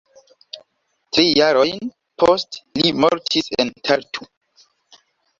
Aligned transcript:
Tri 1.17 1.25
jarojn 1.39 1.91
poste 2.23 2.81
li 2.81 2.93
mortis 3.03 3.51
en 3.65 3.69
Tartu. 3.89 4.27